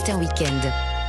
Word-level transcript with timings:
Matin 0.00 0.18
Week-end. 0.18 0.60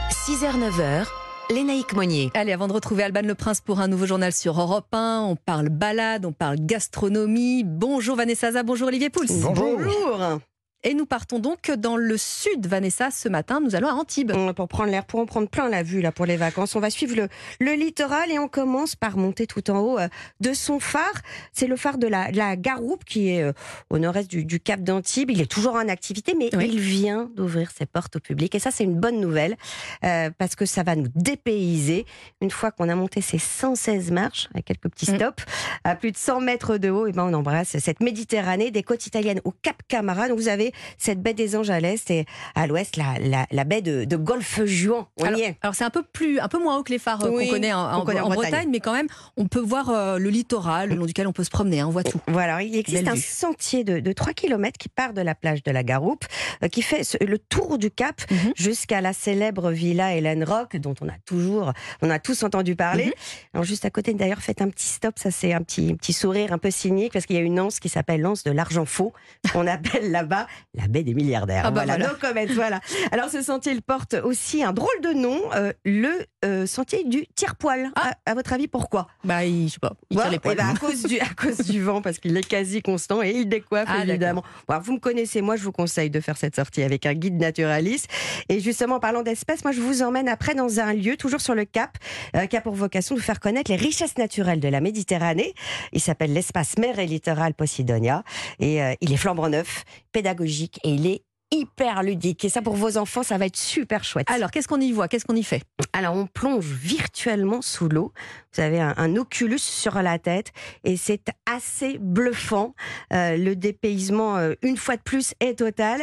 6h-9h, 0.09 1.05
Lénaïque 1.49 1.93
Monnier. 1.93 2.29
Allez, 2.33 2.51
avant 2.51 2.67
de 2.67 2.73
retrouver 2.73 3.03
Alban 3.03 3.21
Le 3.21 3.35
Prince 3.35 3.61
pour 3.61 3.79
un 3.79 3.87
nouveau 3.87 4.05
journal 4.05 4.33
sur 4.33 4.59
Europe 4.59 4.93
1, 4.93 5.27
on 5.29 5.37
parle 5.37 5.69
balade, 5.69 6.25
on 6.25 6.33
parle 6.33 6.57
gastronomie. 6.59 7.63
Bonjour 7.63 8.17
Vanessa 8.17 8.47
Zaza, 8.47 8.63
bonjour 8.63 8.89
Olivier 8.89 9.09
Pouls. 9.09 9.27
Bonjour. 9.29 10.41
Et 10.83 10.93
nous 10.95 11.05
partons 11.05 11.37
donc 11.39 11.69
dans 11.71 11.95
le 11.95 12.17
sud, 12.17 12.65
Vanessa. 12.65 13.11
Ce 13.11 13.29
matin, 13.29 13.59
nous 13.63 13.75
allons 13.75 13.87
à 13.89 13.93
Antibes. 13.93 14.31
Pour 14.55 14.67
prendre 14.67 14.89
l'air, 14.89 15.05
pour 15.05 15.19
en 15.19 15.25
prendre 15.27 15.47
plein 15.47 15.69
la 15.69 15.83
vue 15.83 16.01
là 16.01 16.11
pour 16.11 16.25
les 16.25 16.37
vacances. 16.37 16.75
On 16.75 16.79
va 16.79 16.89
suivre 16.89 17.15
le, 17.15 17.27
le 17.59 17.73
littoral 17.73 18.31
et 18.31 18.39
on 18.39 18.47
commence 18.47 18.95
par 18.95 19.15
monter 19.15 19.45
tout 19.45 19.69
en 19.69 19.79
haut 19.79 19.99
euh, 19.99 20.07
de 20.39 20.53
son 20.53 20.79
phare. 20.79 21.21
C'est 21.53 21.67
le 21.67 21.75
phare 21.75 21.97
de 21.99 22.07
la, 22.07 22.31
la 22.31 22.55
Garoupe 22.55 23.03
qui 23.05 23.29
est 23.29 23.43
euh, 23.43 23.53
au 23.91 23.99
nord-est 23.99 24.27
du, 24.29 24.43
du 24.43 24.59
Cap 24.59 24.81
d'Antibes. 24.81 25.29
Il 25.29 25.39
est 25.41 25.51
toujours 25.51 25.75
en 25.75 25.87
activité, 25.87 26.33
mais 26.37 26.49
Oui. 26.55 26.69
il 26.73 26.79
vient 26.79 27.29
d'ouvrir 27.35 27.69
ses 27.77 27.85
portes 27.85 28.15
au 28.15 28.19
public. 28.19 28.55
Et 28.55 28.59
ça, 28.59 28.71
c'est 28.71 28.83
une 28.83 28.99
bonne 28.99 29.19
nouvelle 29.19 29.57
euh, 30.03 30.31
parce 30.37 30.55
que 30.55 30.65
ça 30.65 30.81
va 30.81 30.95
nous 30.95 31.09
dépayser. 31.15 32.05
Une 32.41 32.49
fois 32.51 32.71
qu'on 32.71 32.89
a 32.89 32.95
monté 32.95 33.21
ces 33.21 33.37
116 33.37 34.09
marches 34.11 34.49
avec 34.53 34.65
quelques 34.65 34.89
petits 34.89 35.11
Mm. 35.11 35.15
stops 35.15 35.43
à 35.83 35.95
plus 35.95 36.11
de 36.11 36.17
100 36.17 36.41
mètres 36.41 36.77
de 36.77 36.89
haut, 36.89 37.05
et 37.07 37.11
ben 37.11 37.23
on 37.25 37.33
embrasse 37.33 37.77
cette 37.79 37.99
Méditerranée 38.01 38.71
des 38.71 38.83
côtes 38.83 39.05
italiennes 39.07 39.41
au 39.45 39.51
Cap 39.51 39.75
Camara. 39.87 40.27
Donc 40.27 40.37
vous 40.39 40.47
avez 40.47 40.70
cette 40.97 41.21
baie 41.21 41.33
des 41.33 41.55
Anges 41.55 41.69
à 41.69 41.79
l'est 41.79 42.09
et 42.11 42.25
à 42.55 42.67
l'ouest 42.67 42.97
la, 42.97 43.17
la, 43.19 43.45
la 43.51 43.63
baie 43.63 43.81
de, 43.81 44.05
de 44.05 44.15
Golfe-Juan. 44.15 45.05
On 45.17 45.23
alors, 45.25 45.39
y 45.39 45.43
est. 45.43 45.57
alors, 45.61 45.75
c'est 45.75 45.83
un 45.83 45.89
peu 45.89 46.03
plus, 46.03 46.39
un 46.39 46.47
peu 46.47 46.59
moins 46.59 46.77
haut 46.77 46.83
que 46.83 46.91
les 46.91 46.99
phares 46.99 47.23
euh, 47.25 47.29
Oui, 47.31 47.45
qu'on 47.47 47.53
connaît 47.53 47.73
en, 47.73 47.99
qu'on 47.99 48.05
connaît 48.05 48.19
en 48.19 48.25
en 48.25 48.29
Bretagne. 48.29 48.51
Bretagne, 48.51 48.69
mais 48.71 48.79
quand 48.79 48.93
même, 48.93 49.07
on 49.37 49.47
peut 49.47 49.59
voir 49.59 49.89
euh, 49.89 50.17
le 50.17 50.29
littoral, 50.29 50.89
le 50.89 50.95
long 50.95 51.05
duquel 51.05 51.27
on 51.27 51.33
peut 51.33 51.43
se 51.43 51.49
promener. 51.49 51.79
hein, 51.81 51.87
on 51.87 51.91
voit 51.91 52.03
tout. 52.03 52.19
Voilà, 52.27 52.61
il 52.63 52.75
existe 52.75 53.03
Belle 53.03 53.09
un 53.13 53.15
vue. 53.15 53.21
sentier 53.21 53.83
de, 53.83 53.99
de 53.99 54.11
3 54.13 54.33
km 54.33 54.77
qui 54.77 54.89
part 54.89 55.13
de 55.13 55.21
la 55.21 55.35
plage 55.35 55.63
de 55.63 55.71
la 55.71 55.83
Garoupe, 55.83 56.25
euh, 56.63 56.67
qui 56.67 56.81
fait 56.81 57.03
ce- 57.03 57.23
le 57.23 57.37
tour 57.37 57.77
du 57.77 57.91
Cap 57.91 58.21
Mhm. 58.31 58.53
jusqu'à 58.55 59.01
la 59.01 59.13
célèbre 59.13 59.71
villa 59.71 60.15
Hélène 60.15 60.43
Rock, 60.43 60.75
dont 60.77 60.95
on 61.01 61.07
a 61.09 61.17
toujours, 61.25 61.73
on 62.01 62.09
a 62.09 62.19
tous 62.19 62.43
entendu 62.43 62.75
parler. 62.75 63.05
Mhm. 63.05 63.11
Alors 63.53 63.63
juste 63.65 63.85
à 63.85 63.89
côté, 63.89 64.13
d'ailleurs, 64.13 64.39
faites 64.41 64.61
un 64.61 64.69
petit 64.69 64.87
stop, 64.87 65.17
ça 65.17 65.31
c'est 65.31 65.53
un 65.53 65.61
petit, 65.61 65.93
petit 65.95 66.13
sourire 66.13 66.53
un 66.53 66.57
peu 66.57 66.71
cynique, 66.71 67.13
parce 67.13 67.25
qu'il 67.25 67.35
y 67.35 67.39
a 67.39 67.41
une 67.41 67.59
anse 67.59 67.79
qui 67.79 67.89
s'appelle 67.89 68.21
l'anse 68.21 68.43
de 68.43 68.51
l'argent 68.51 68.85
faux, 68.85 69.13
qu'on 69.53 69.67
appelle 69.67 70.11
là-bas 70.11 70.47
la 70.73 70.87
baie 70.87 71.03
des 71.03 71.13
milliardaires. 71.13 71.63
Ah 71.65 71.71
bah 71.71 71.83
voilà, 71.85 71.97
voilà. 71.97 72.13
no 72.13 72.17
comment, 72.19 72.53
voilà. 72.53 72.79
Alors 73.11 73.29
ce 73.29 73.41
sentier 73.41 73.71
il 73.73 73.81
porte 73.81 74.13
aussi 74.15 74.63
un 74.63 74.73
drôle 74.73 74.89
de 75.03 75.09
nom, 75.13 75.39
euh, 75.55 75.73
le 75.85 76.09
euh, 76.45 76.65
sentier 76.65 77.03
du 77.03 77.25
tire-poil. 77.35 77.91
Ah. 77.95 78.11
À, 78.25 78.31
à 78.31 78.33
votre 78.33 78.53
avis, 78.53 78.67
pourquoi? 78.67 79.07
Bah, 79.23 79.45
il, 79.45 79.67
je 79.67 79.73
sais 79.73 79.79
pas, 79.79 79.93
il 80.09 80.17
Ouais, 80.17 80.23
tire 80.23 80.31
les 80.31 80.39
poils. 80.39 80.57
ben, 80.57 80.69
à, 80.69 80.73
cause 80.79 81.03
du, 81.03 81.19
à 81.19 81.25
cause 81.35 81.57
du 81.57 81.81
vent, 81.81 82.01
parce 82.01 82.17
qu'il 82.19 82.35
est 82.35 82.47
quasi 82.47 82.81
constant 82.81 83.21
et 83.21 83.31
il 83.31 83.47
décoiffe 83.47 83.87
Ah, 83.89 84.03
évidemment. 84.03 84.41
Bon, 84.67 84.73
alors, 84.73 84.83
vous 84.83 84.93
me 84.93 84.99
connaissez, 84.99 85.41
moi 85.41 85.55
je 85.55 85.63
vous 85.63 85.71
conseille 85.71 86.09
de 86.09 86.19
faire 86.19 86.37
cette 86.37 86.55
sortie 86.55 86.83
avec 86.83 87.05
un 87.05 87.13
guide 87.13 87.39
naturaliste. 87.39 88.07
Et 88.49 88.59
justement, 88.59 88.95
en 88.95 88.99
parlant 88.99 89.21
d'espèces, 89.21 89.63
moi 89.63 89.71
je 89.71 89.81
vous 89.81 90.01
emmène 90.01 90.27
après 90.27 90.55
dans 90.55 90.79
un 90.79 90.93
lieu, 90.93 91.15
toujours 91.17 91.41
sur 91.41 91.55
le 91.55 91.65
Cap, 91.65 91.97
euh, 92.35 92.45
qui 92.47 92.57
a 92.57 92.61
pour 92.61 92.73
vocation 92.73 93.15
de 93.15 93.19
vous 93.19 93.25
faire 93.25 93.39
connaître 93.39 93.69
les 93.69 93.77
richesses 93.77 94.17
naturelles 94.17 94.59
de 94.59 94.67
la 94.67 94.81
Méditerranée. 94.81 95.53
Il 95.93 96.01
s'appelle 96.01 96.33
l'espace 96.33 96.77
mer 96.77 96.97
et 96.99 97.05
littoral 97.05 97.53
Posidonia. 97.53 98.23
Et 98.59 98.81
euh, 98.81 98.93
il 99.01 99.11
est 99.13 99.17
flambant 99.17 99.49
neuf, 99.49 99.83
pédagogique 100.11 100.79
et 100.83 100.93
il 100.93 101.07
est 101.07 101.23
hyper 101.51 102.01
ludique. 102.03 102.45
Et 102.45 102.49
ça, 102.49 102.61
pour 102.61 102.75
vos 102.75 102.97
enfants, 102.97 103.23
ça 103.23 103.37
va 103.37 103.45
être 103.45 103.57
super 103.57 104.03
chouette. 104.03 104.29
Alors, 104.31 104.51
qu'est-ce 104.51 104.67
qu'on 104.67 104.79
y 104.79 104.91
voit? 104.91 105.07
Qu'est-ce 105.07 105.25
qu'on 105.25 105.35
y 105.35 105.43
fait? 105.43 105.61
Alors, 105.93 106.15
on 106.15 106.25
plonge 106.25 106.65
virtuellement 106.65 107.61
sous 107.61 107.89
l'eau. 107.89 108.13
Vous 108.53 108.61
avez 108.61 108.79
un, 108.79 108.93
un 108.97 109.15
oculus 109.15 109.59
sur 109.59 110.01
la 110.01 110.17
tête 110.19 110.51
et 110.83 110.97
c'est 110.97 111.27
assez 111.45 111.97
bluffant. 111.99 112.73
Euh, 113.13 113.37
le 113.37 113.55
dépaysement, 113.55 114.37
euh, 114.37 114.53
une 114.61 114.77
fois 114.77 114.95
de 114.95 115.01
plus, 115.01 115.33
est 115.39 115.59
total. 115.59 116.01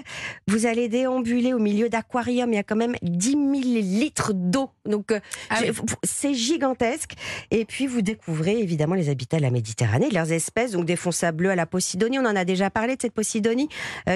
Vous 0.48 0.66
allez 0.66 0.88
déambuler 0.88 1.52
au 1.54 1.58
milieu 1.58 1.88
d'aquariums. 1.88 2.52
Il 2.52 2.56
y 2.56 2.58
a 2.58 2.62
quand 2.62 2.76
même 2.76 2.96
10 3.02 3.30
000 3.30 3.42
litres 3.82 4.32
d'eau. 4.34 4.70
Donc, 4.84 5.12
euh, 5.12 5.20
Ah 5.50 5.60
oui. 5.62 5.70
c'est 6.04 6.34
gigantesque. 6.34 7.12
Et 7.50 7.64
puis, 7.64 7.86
vous 7.86 8.02
découvrez 8.02 8.58
évidemment 8.60 8.94
les 8.94 9.08
habitats 9.08 9.38
de 9.38 9.42
la 9.42 9.50
Méditerranée, 9.50 10.10
leurs 10.10 10.32
espèces, 10.32 10.72
donc 10.72 10.84
des 10.84 10.96
fonçats 10.96 11.32
bleus 11.32 11.50
à 11.50 11.56
la 11.56 11.66
Posidonie. 11.66 12.18
On 12.18 12.24
en 12.26 12.36
a 12.36 12.44
déjà 12.44 12.70
parlé 12.70 12.96
de 12.96 13.02
cette 13.02 13.12
Posidonie, 13.14 13.68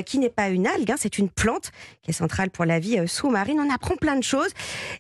qui 0.07 0.19
n'est 0.19 0.31
pas 0.31 0.49
une 0.49 0.67
algue, 0.67 0.91
hein, 0.91 0.97
c'est 0.99 1.19
une 1.19 1.22
plante 1.29 1.71
qui 2.03 2.11
est 2.11 2.15
centrale 2.15 2.51
pour 2.51 2.65
la 2.65 2.79
vie 2.79 2.99
euh, 2.99 3.07
sous-marine. 3.07 3.61
On 3.61 3.73
apprend 3.73 3.97
plein 3.97 4.17
de 4.17 4.23
choses. 4.25 4.51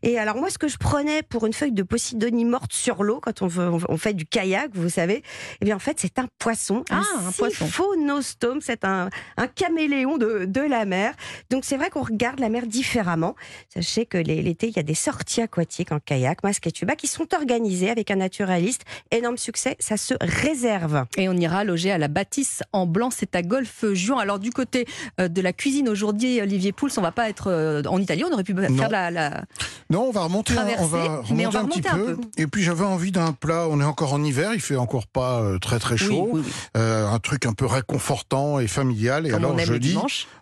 Et 0.02 0.18
alors, 0.18 0.36
moi, 0.36 0.50
ce 0.50 0.58
que 0.58 0.68
je 0.68 0.76
prenais 0.76 1.22
pour 1.22 1.46
une 1.46 1.52
feuille 1.52 1.72
de 1.72 1.82
Posidonie 1.82 2.44
morte 2.44 2.72
sur 2.72 3.02
l'eau, 3.02 3.20
quand 3.20 3.42
on, 3.42 3.46
veut- 3.46 3.70
on 3.88 3.96
fait 3.96 4.14
du 4.14 4.26
kayak, 4.26 4.70
vous 4.74 4.88
savez, 4.88 5.22
eh 5.60 5.64
bien, 5.64 5.76
en 5.76 5.80
fait, 5.80 5.98
c'est 6.00 6.18
un 6.18 6.26
poisson. 6.38 6.84
Ah, 6.90 7.02
un 7.26 7.32
poisson. 7.32 7.66
Siphonostom, 7.66 8.60
c'est 8.60 8.84
un, 8.84 9.08
un 9.36 9.46
caméléon 9.46 10.18
de, 10.18 10.44
de 10.44 10.60
la 10.60 10.84
mer. 10.84 11.14
Donc, 11.50 11.64
c'est 11.64 11.76
vrai 11.76 11.90
qu'on 11.90 12.02
regarde 12.02 12.40
la 12.40 12.48
mer 12.48 12.66
différemment. 12.66 13.34
Sachez 13.72 14.06
que 14.06 14.18
l'été, 14.18 14.68
il 14.68 14.76
y 14.76 14.78
a 14.78 14.82
des 14.84 14.94
sorties 14.94 15.40
aquatiques 15.42 15.92
en 15.92 15.98
kayak, 15.98 16.42
masque 16.42 16.66
et 16.66 16.72
tuba, 16.72 16.96
qui 16.96 17.06
sont 17.06 17.34
organisées 17.34 17.90
avec 17.90 18.10
un 18.10 18.16
naturaliste. 18.16 18.82
Énorme 19.10 19.38
succès, 19.38 19.76
ça 19.78 19.96
se 19.96 20.14
réserve. 20.20 21.04
Et 21.16 21.28
on 21.28 21.34
ira 21.34 21.64
loger 21.64 21.90
à 21.90 21.98
la 21.98 22.08
bâtisse 22.08 22.62
en 22.72 22.86
blanc, 22.86 23.10
c'est 23.10 23.34
à 23.34 23.42
Golfe-Juan. 23.42 24.18
Alors 24.20 24.38
du 24.38 24.50
côté 24.50 24.86
euh, 25.20 25.28
de 25.28 25.40
la 25.40 25.52
cuisine 25.52 25.88
aujourd'hui, 25.88 26.11
Olivier 26.42 26.72
Pouls, 26.72 26.90
on 26.96 27.00
va 27.00 27.12
pas 27.12 27.28
être 27.28 27.50
euh, 27.50 27.82
en 27.88 27.98
Italie, 27.98 28.24
on 28.24 28.32
aurait 28.32 28.44
pu 28.44 28.54
Non. 28.54 28.68
faire 28.76 28.90
la, 28.90 29.10
la- 29.10 29.44
Non, 29.90 30.04
on 30.08 30.10
va 30.12 30.22
remonter, 30.22 30.56
un- 30.56 30.66
on 30.78 30.86
va 30.86 31.02
remonter, 31.02 31.34
mais 31.34 31.46
on 31.46 31.50
va 31.50 31.60
un 31.60 31.64
petit 31.66 31.82
un 31.88 31.96
peu. 31.96 32.16
Et 32.36 32.46
puis 32.46 32.62
j'avais 32.62 32.84
envie 32.84 33.12
d'un 33.12 33.32
plat. 33.32 33.66
On 33.68 33.80
est 33.80 33.84
encore 33.84 34.12
en 34.14 34.22
hiver, 34.22 34.50
il 34.54 34.60
fait 34.60 34.76
encore 34.76 35.06
pas 35.06 35.40
euh, 35.40 35.58
très 35.58 35.78
très 35.78 35.96
chaud. 35.96 36.28
Oui, 36.32 36.40
oui, 36.40 36.42
oui. 36.46 36.52
Euh, 36.76 37.08
un 37.08 37.18
truc 37.18 37.46
un 37.46 37.52
peu 37.52 37.66
réconfortant 37.66 38.58
et 38.58 38.66
familial. 38.68 39.26
Et 39.26 39.30
Comme 39.30 39.44
alors 39.44 39.58
je 39.58 39.74
dis 39.74 39.96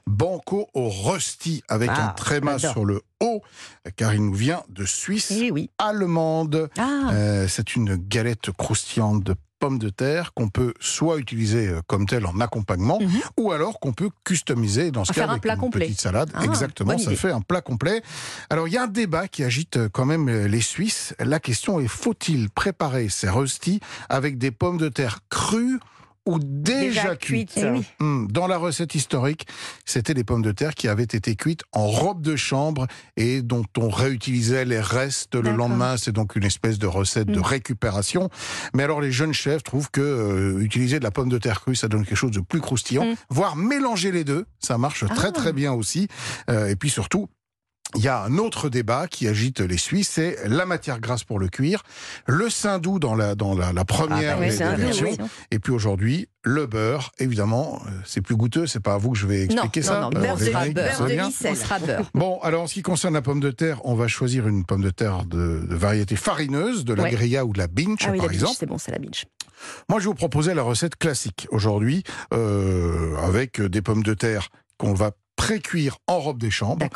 banco 0.07 0.69
au 0.75 0.89
rosti 0.89 1.63
avec 1.69 1.91
Ah, 1.93 2.09
un 2.09 2.13
tréma 2.15 2.59
j'adore. 2.59 2.73
sur 2.73 2.85
le 2.85 3.03
haut, 3.23 3.43
car 3.97 4.13
il 4.15 4.25
nous 4.25 4.35
vient 4.35 4.63
de 4.69 4.85
Suisse 4.85 5.31
Eh 5.31 5.51
oui. 5.51 5.71
allemande. 5.79 6.69
Ah, 6.79 7.11
Euh, 7.13 7.47
C'est 7.49 7.77
une 7.77 7.97
galette 7.97 8.51
croustillante 8.57 9.23
de 9.25 9.35
pommes 9.61 9.79
de 9.79 9.91
terre 9.91 10.33
qu'on 10.35 10.49
peut 10.49 10.75
soit 10.81 11.19
utiliser 11.19 11.69
euh, 11.69 11.81
comme 11.87 12.07
telle 12.07 12.27
en 12.27 12.41
accompagnement, 12.41 12.99
Mhm. 13.01 13.21
ou 13.37 13.53
alors 13.53 13.79
qu'on 13.79 13.93
peut 13.93 14.11
customiser 14.25 14.91
dans 14.91 15.05
ce 15.05 15.13
À 15.13 15.15
cas 15.15 15.21
faire 15.21 15.29
un 15.29 15.33
avec 15.35 15.43
plat 15.43 15.55
une 15.55 15.61
complet. 15.61 15.87
petite 15.87 16.01
salade. 16.01 16.31
Ah, 16.35 16.43
Exactement, 16.45 16.97
ça 16.99 17.05
idée. 17.05 17.17
fait 17.17 17.31
un 17.31 17.43
plat 17.43 17.61
complet. 17.61 18.03
Alors 18.49 18.67
il 18.67 18.75
y 18.75 18.77
a 18.79 18.83
un 18.83 18.89
débat 18.89 19.29
qui 19.29 19.45
agite 19.45 19.77
euh, 19.77 19.89
quand 19.93 20.07
même 20.07 20.29
euh, 20.29 20.49
les 20.49 20.61
Suisses. 20.63 21.15
La 21.21 21.39
question 21.39 21.79
est 21.79 21.87
faut-il 21.89 22.51
préparer 22.51 23.09
ces 23.11 23.29
röstis 23.29 23.81
avec 24.09 24.39
des 24.39 24.51
pommes 24.51 24.79
de 24.79 24.89
terre 24.89 25.21
crues 25.29 25.79
ou 26.31 26.39
déjà, 26.41 27.17
cuites 27.17 27.53
Eh 27.57 27.71
oui. 27.71 27.85
Hmm, 28.01 28.27
Dans 28.29 28.47
la 28.47 28.57
recette 28.59 28.95
historique, 28.95 29.47
c'était 29.85 30.15
des 30.15 30.25
pommes 30.25 30.43
de 30.43 30.53
terre 30.53 30.75
qui 30.75 30.89
avaient 30.89 31.03
été 31.03 31.35
cuites 31.37 31.63
en 31.73 31.87
robe 31.87 32.23
de 32.23 32.37
chambre 32.37 32.87
et 33.17 33.43
dont 33.43 33.65
on 33.79 33.89
réutilisait 33.89 34.65
les 34.65 34.81
restes 34.81 35.35
le 35.35 35.51
lendemain. 35.53 35.97
C'est 35.97 36.13
donc 36.13 36.37
une 36.37 36.45
espèce 36.45 36.79
de 36.79 36.87
recette 36.87 37.29
de 37.29 37.39
Hmm. 37.39 37.43
récupération. 37.43 38.29
Mais 38.75 38.83
alors 38.83 39.01
les 39.01 39.13
jeunes 39.13 39.33
chefs 39.35 39.63
trouvent 39.63 39.91
que 39.91 40.01
euh, 40.01 40.61
utiliser 40.61 40.99
de 40.99 41.05
la 41.05 41.11
pomme 41.11 41.29
de 41.29 41.39
terre 41.39 41.61
crue, 41.61 41.75
ça 41.77 41.89
donne 41.89 42.05
quelque 42.05 42.17
chose 42.17 42.31
de 42.31 42.41
plus 42.41 42.61
croustillant. 42.61 43.05
Hmm. 43.05 43.15
Voire 43.31 43.57
mélanger 43.57 44.13
les 44.13 44.25
deux, 44.25 44.47
ça 44.61 44.79
marche 44.79 45.05
très 45.07 45.29
Ah. 45.29 45.33
très 45.33 45.53
bien 45.53 45.73
aussi. 45.73 46.09
Euh, 46.49 46.69
et 46.69 46.77
puis 46.77 46.91
surtout, 46.91 47.29
il 47.97 48.03
y 48.03 48.09
a 48.09 48.23
un 48.23 48.39
autre 48.39 48.69
débat 48.69 49.07
qui 49.09 49.27
agite 49.27 49.61
les 49.61 49.77
Suisses, 49.77 50.11
c'est 50.11 50.37
la 50.47 50.65
matière 50.67 51.01
grasse 51.01 51.25
pour 51.25 51.39
le 51.39 51.49
cuir, 51.49 51.83
le 52.27 52.49
saindoux 52.49 52.99
dans 52.99 53.15
la, 53.17 53.35
dans 53.35 53.55
la, 53.55 53.73
la 53.73 53.85
première 53.85 54.37
Ah 54.37 54.41
bah 54.41 54.47
oui, 54.49 54.57
des- 54.77 54.83
versions, 54.85 55.29
et 55.51 55.59
puis 55.59 55.73
aujourd'hui, 55.73 56.29
le 56.45 56.67
beurre, 56.67 57.11
évidemment, 57.19 57.83
euh, 57.87 57.91
c'est 58.05 58.21
plus 58.23 58.37
goûteux, 58.37 58.67
c'est 58.67 58.81
pas 58.81 58.95
à 58.95 58.99
vous 58.99 59.11
que 59.11 59.19
je 59.19 59.27
vais 59.27 59.47
non, 59.47 59.63
expliquer 59.65 59.81
non, 59.81 59.87
ça. 59.87 60.01
non, 60.01 60.07
euh, 60.09 60.21
beurre 60.21 60.37
de, 60.37 60.73
beurre 60.73 61.57
sera 61.57 61.79
beurre. 61.81 62.11
Bon, 62.15 62.39
alors 62.43 62.63
en 62.63 62.67
ce 62.67 62.75
qui 62.75 62.83
concerne 62.83 63.15
la 63.15 63.23
pomme 63.23 63.41
de 63.41 63.51
terre, 63.51 63.81
on 63.85 63.95
va 63.95 64.07
choisir 64.09 64.47
une 64.49 64.65
pomme 64.65 64.83
de 64.83 64.91
terre 64.91 65.25
de, 65.25 65.67
de 65.69 65.75
variété 65.75 66.17
farineuse, 66.17 66.85
de 66.85 66.95
la 66.95 67.03
Ouais. 67.05 67.11
grilla 67.11 67.45
ou 67.45 67.53
de 67.53 67.59
la 67.59 67.67
binch, 67.67 68.01
Ah 68.07 68.11
oui, 68.13 68.19
la 68.19 68.23
par 68.23 68.29
binge, 68.29 68.35
exemple. 68.37 68.57
c'est 68.59 68.67
bon, 68.67 68.79
c'est 68.79 68.93
la 68.93 68.99
binge. 68.99 69.25
Moi, 69.89 69.99
je 69.99 70.05
vais 70.05 70.09
vous 70.11 70.15
proposer 70.15 70.55
la 70.55 70.63
recette 70.63 70.97
classique 70.97 71.47
aujourd'hui, 71.51 72.03
euh, 72.33 73.17
avec 73.19 73.61
des 73.61 73.83
pommes 73.83 74.03
de 74.03 74.15
terre 74.15 74.49
qu'on 74.79 74.95
va 74.95 75.11
pré-cuire 75.41 75.97
en 76.07 76.21
robe 76.21 76.39
des 76.39 76.51
chambres. 76.51 76.87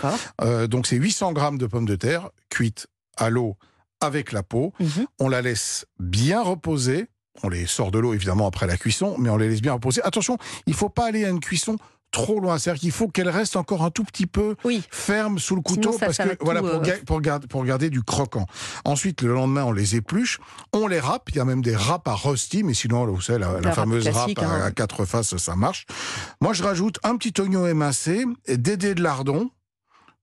Euh, 0.43 0.67
donc 0.67 0.87
c'est 0.87 0.97
800 0.97 1.33
grammes 1.33 1.57
de 1.57 1.67
pommes 1.67 1.87
de 1.87 1.97
terre 1.97 2.29
cuites 2.51 2.89
à 3.17 3.31
l'eau 3.31 3.57
avec 4.01 4.33
la 4.33 4.43
peau. 4.43 4.75
Mhm. 4.81 5.07
On 5.19 5.29
la 5.31 5.41
laisse 5.41 5.87
bien 5.99 6.43
reposer. 6.43 7.07
On 7.43 7.49
les 7.49 7.67
sort 7.67 7.91
de 7.91 7.99
l'eau 7.99 8.13
évidemment 8.13 8.47
après 8.47 8.67
la 8.67 8.77
cuisson, 8.77 9.17
mais 9.19 9.31
on 9.31 9.39
les 9.39 9.49
laisse 9.49 9.63
bien 9.63 9.73
reposer. 9.73 10.03
Attention, 10.05 10.37
il 10.67 10.75
faut 10.75 10.91
pas 10.91 11.07
aller 11.07 11.25
à 11.25 11.31
une 11.31 11.41
cuisson 11.41 11.79
trop 12.15 12.39
loin. 12.41 12.59
C'est-à-dire 12.59 12.81
qu'il 12.81 12.93
faut 12.93 13.09
qu'elle 13.09 13.29
reste 13.29 13.57
encore 13.57 13.83
un 13.85 13.91
tout 13.91 14.05
petit 14.05 14.27
peu 14.27 14.55
Oui. 14.65 14.83
ferme 14.91 15.39
sous 15.39 15.57
le 15.57 15.61
couteau 15.61 15.93
Sinon, 15.93 15.99
parce 15.99 16.17
que 16.19 16.37
voilà 16.41 16.61
pour, 16.61 16.71
euh, 16.71 16.81
ga- 16.81 17.05
pour, 17.05 17.21
garder, 17.21 17.47
pour 17.49 17.65
garder 17.65 17.91
du 17.91 18.03
croquant. 18.03 18.47
Ensuite, 18.85 19.23
le 19.23 19.35
lendemain, 19.35 19.65
on 19.65 19.73
les 19.73 19.97
épluche, 19.97 20.39
on 20.73 20.87
les 20.87 21.01
râpe. 21.01 21.29
Il 21.31 21.37
y 21.37 21.41
a 21.41 21.45
même 21.45 21.61
des 21.63 21.75
râpes 21.77 22.07
à 22.09 22.15
rusty, 22.15 22.63
mais 22.63 22.73
sinon, 22.75 23.05
vous 23.07 23.21
savez, 23.21 23.41
la, 23.41 23.61
la 23.61 23.73
fameuse 23.73 24.09
râpe 24.09 24.39
à, 24.39 24.47
hein. 24.47 24.63
à 24.65 24.71
quatre 24.71 25.05
faces, 25.05 25.37
ça 25.37 25.57
marche. 25.57 25.87
Moi, 26.41 26.53
je 26.53 26.63
rajoute 26.63 26.99
un 27.03 27.17
petit 27.17 27.39
oignon 27.41 27.67
émincé, 27.67 28.25
et 28.47 28.57
des 28.57 28.77
dés 28.77 28.95
de 28.95 29.03
lardon, 29.03 29.51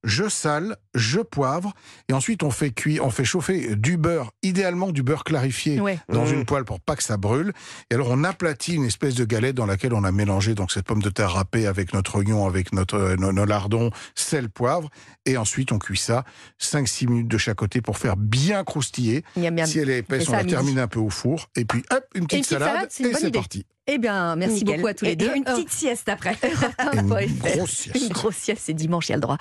je 0.04 0.28
sale, 0.28 0.78
je 0.96 1.20
poivre, 1.20 1.74
et 2.10 2.14
ensuite 2.14 2.44
on 2.44 2.50
fait 2.52 2.72
cuire, 2.72 3.06
on 3.06 3.12
fait 3.12 3.24
chauffer 3.24 3.76
du 3.76 3.98
beurre, 3.98 4.32
idéalement 4.42 4.92
du 4.92 5.04
beurre 5.04 5.24
clarifié 5.24 5.80
Ouais. 5.80 6.00
dans 6.10 6.26
Mmh. 6.26 6.34
une 6.34 6.46
poêle 6.46 6.64
pour 6.66 6.80
pas 6.80 6.96
que 6.96 7.04
ça 7.04 7.18
brûle. 7.18 7.54
Et 7.90 7.96
alors 7.96 8.08
on 8.10 8.24
aplatit 8.24 8.74
une 8.74 8.86
espèce 8.86 9.16
de 9.16 9.26
galette 9.26 9.56
dans 9.56 9.66
laquelle 9.66 9.94
on 9.94 10.04
a 10.04 10.12
mélangé 10.12 10.56
donc 10.56 10.72
cette 10.72 10.86
pomme 10.86 11.02
de 11.04 11.10
terre 11.10 11.32
râpée 11.32 11.68
avec 11.68 11.94
notre 11.94 12.16
oignon, 12.16 12.48
avec 12.48 12.74
notre 12.74 12.96
euh, 12.98 13.16
nos, 13.16 13.32
nos 13.32 13.46
lardons, 13.46 13.92
sel, 14.16 14.50
poivre, 14.50 14.90
et 15.26 15.38
ensuite 15.38 15.72
on 15.72 15.78
cuit 15.80 15.98
ça 15.98 16.24
5-6 16.60 17.08
minutes 17.08 17.28
de 17.28 17.38
chaque 17.38 17.58
côté 17.58 17.82
pour 17.82 17.98
faire 17.98 18.18
bien 18.18 18.64
croustiller. 18.64 19.24
Miam, 19.36 19.54
miam. 19.56 19.66
Si 19.68 19.80
elle 19.80 19.90
est 19.90 20.00
épaisse, 20.00 20.28
on 20.30 20.34
la 20.34 20.44
termine 20.46 20.80
un 20.80 20.88
peu 20.88 21.00
au 21.00 21.10
four, 21.10 21.50
et 21.56 21.66
puis 21.66 21.84
hop, 21.92 22.04
une 22.16 22.26
petite, 22.26 22.46
petite 22.48 22.60
salade, 22.60 22.90
une 23.00 23.06
et 23.08 23.14
c'est 23.14 23.32
parti. 23.32 23.66
Eh 23.88 23.98
bien, 23.98 24.36
merci 24.36 24.58
Nickel. 24.64 24.76
beaucoup 24.78 24.88
à 24.88 24.94
tous 24.94 25.06
les 25.06 25.12
Et- 25.12 25.16
deux. 25.16 25.32
Et 25.34 25.38
une 25.38 25.44
petite 25.44 25.72
sieste 25.72 26.08
après. 26.08 26.38
Une 26.44 26.50
Europe 26.52 27.28
1.fr. 27.28 27.58
grosse 27.58 27.72
sieste. 27.72 27.98
Une 28.02 28.10
grosse 28.10 28.36
sieste, 28.36 28.62
c'est 28.66 28.74
dimanche, 28.76 29.10
il 29.10 29.12
y 29.12 29.14
a 29.14 29.18
le 29.18 29.22
droit. 29.22 29.38